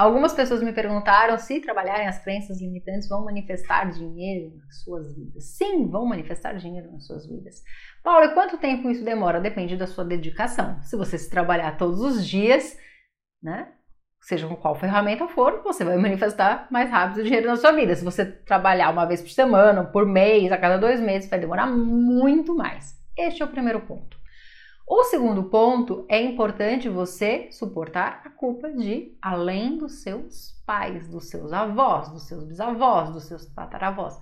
Algumas 0.00 0.32
pessoas 0.32 0.62
me 0.62 0.72
perguntaram 0.72 1.36
se 1.36 1.60
trabalharem 1.60 2.06
as 2.06 2.18
crenças 2.18 2.58
limitantes 2.58 3.06
vão 3.06 3.22
manifestar 3.22 3.84
dinheiro 3.90 4.56
nas 4.56 4.82
suas 4.82 5.14
vidas. 5.14 5.44
Sim, 5.58 5.90
vão 5.90 6.06
manifestar 6.06 6.54
dinheiro 6.54 6.90
nas 6.90 7.06
suas 7.06 7.28
vidas. 7.28 7.62
Paula, 8.02 8.24
e 8.24 8.32
quanto 8.32 8.56
tempo 8.56 8.88
isso 8.88 9.04
demora? 9.04 9.42
Depende 9.42 9.76
da 9.76 9.86
sua 9.86 10.02
dedicação. 10.02 10.82
Se 10.84 10.96
você 10.96 11.18
se 11.18 11.28
trabalhar 11.28 11.76
todos 11.76 12.00
os 12.00 12.26
dias, 12.26 12.78
né? 13.42 13.74
Seja 14.22 14.48
com 14.48 14.56
qual 14.56 14.74
ferramenta 14.74 15.28
for, 15.28 15.60
você 15.62 15.84
vai 15.84 15.98
manifestar 15.98 16.66
mais 16.70 16.90
rápido 16.90 17.22
dinheiro 17.22 17.48
na 17.48 17.56
sua 17.56 17.72
vida. 17.72 17.94
Se 17.94 18.02
você 18.02 18.24
trabalhar 18.24 18.88
uma 18.88 19.04
vez 19.04 19.20
por 19.20 19.28
semana, 19.28 19.84
por 19.84 20.06
mês, 20.06 20.50
a 20.50 20.56
cada 20.56 20.78
dois 20.78 20.98
meses, 20.98 21.28
vai 21.28 21.38
demorar 21.38 21.66
muito 21.66 22.56
mais. 22.56 22.98
Este 23.18 23.42
é 23.42 23.44
o 23.44 23.48
primeiro 23.48 23.82
ponto. 23.82 24.19
O 24.86 25.04
segundo 25.04 25.44
ponto 25.44 26.04
é 26.08 26.20
importante 26.20 26.88
você 26.88 27.48
suportar 27.52 28.22
a 28.24 28.30
culpa 28.30 28.72
de 28.72 29.16
além 29.22 29.78
dos 29.78 30.02
seus 30.02 30.60
pais, 30.66 31.08
dos 31.08 31.28
seus 31.28 31.52
avós, 31.52 32.08
dos 32.08 32.26
seus 32.26 32.44
bisavós, 32.44 33.10
dos 33.10 33.24
seus 33.24 33.46
tataravós. 33.46 34.18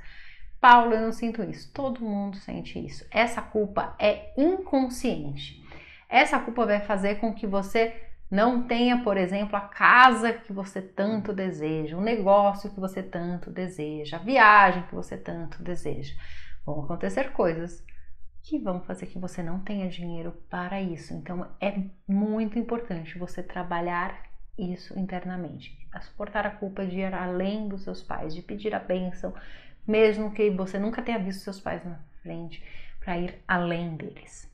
Paulo, 0.61 0.95
eu 0.95 1.01
não 1.01 1.13
sinto 1.13 1.43
isso. 1.43 1.73
Todo 1.73 2.05
mundo 2.05 2.37
sente 2.37 2.85
isso. 2.85 3.07
Essa 3.11 3.41
culpa 3.41 3.95
é 3.99 4.33
inconsciente. 4.37 5.63
Essa 6.09 6.39
culpa 6.39 6.67
vai 6.67 6.81
fazer 6.81 7.17
com 7.17 7.33
que 7.33 7.47
você 7.47 7.95
não 8.31 8.67
tenha, 8.67 9.03
por 9.03 9.17
exemplo, 9.17 9.57
a 9.57 9.61
casa 9.63 10.33
que 10.33 10.53
você 10.53 10.83
tanto 10.83 11.33
deseja, 11.33 11.97
o 11.97 12.01
negócio 12.01 12.71
que 12.71 12.81
você 12.81 13.03
tanto 13.03 13.51
deseja, 13.51 14.17
a 14.17 14.21
viagem 14.21 14.83
que 14.83 14.95
você 14.95 15.17
tanto 15.17 15.63
deseja. 15.63 16.15
Vão 16.67 16.85
acontecer 16.85 17.33
coisas 17.33 17.83
que 18.49 18.59
vão 18.59 18.81
fazer 18.81 19.05
que 19.07 19.19
você 19.19 19.43
não 19.43 19.61
tenha 19.61 19.91
dinheiro 19.91 20.33
para 20.49 20.81
isso. 20.81 21.13
Então 21.13 21.47
é 21.61 21.83
muito 22.09 22.59
importante 22.59 23.19
você 23.19 23.43
trabalhar 23.43 24.23
isso 24.59 24.99
internamente, 24.99 25.87
a 25.93 26.01
suportar 26.01 26.47
a 26.47 26.51
culpa 26.51 26.87
de 26.87 26.99
ir 26.99 27.13
além 27.15 27.69
dos 27.69 27.83
seus 27.83 28.03
pais, 28.03 28.35
de 28.35 28.41
pedir 28.41 28.75
a 28.75 28.79
bênção, 28.79 29.35
mesmo 29.87 30.33
que 30.33 30.49
você 30.51 30.79
nunca 30.79 31.03
tenha 31.03 31.19
visto 31.19 31.43
seus 31.43 31.61
pais 31.61 31.85
na 31.85 31.99
frente, 32.23 32.65
para 33.01 33.19
ir 33.19 33.39
além 33.47 33.95
deles. 33.97 34.51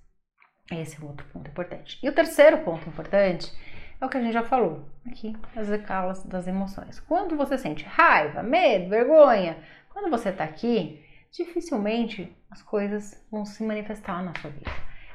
Esse 0.71 1.01
é 1.01 1.05
um 1.05 1.09
outro 1.09 1.27
ponto 1.33 1.49
importante. 1.49 1.99
E 2.03 2.09
o 2.09 2.15
terceiro 2.15 2.59
ponto 2.59 2.89
importante 2.89 3.53
é 4.01 4.05
o 4.05 4.09
que 4.09 4.17
a 4.17 4.21
gente 4.21 4.33
já 4.33 4.43
falou 4.43 4.89
aqui, 5.07 5.37
as 5.55 5.69
escalas 5.69 6.25
das 6.25 6.49
emoções. 6.49 6.99
Quando 6.99 7.37
você 7.37 7.57
sente 7.57 7.85
raiva, 7.85 8.43
medo, 8.43 8.91
vergonha, 8.91 9.57
quando 9.91 10.11
você 10.11 10.31
está 10.31 10.43
aqui, 10.43 11.01
dificilmente 11.35 12.33
as 12.49 12.63
coisas 12.63 13.27
vão 13.31 13.45
se 13.45 13.65
manifestar 13.65 14.23
na 14.23 14.33
sua 14.41 14.51
vida. 14.51 14.71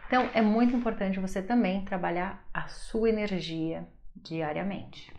Então 0.05 0.29
é 0.33 0.41
muito 0.41 0.75
importante 0.75 1.19
você 1.19 1.41
também 1.41 1.85
trabalhar 1.85 2.45
a 2.53 2.67
sua 2.67 3.09
energia 3.09 3.87
diariamente. 4.15 5.13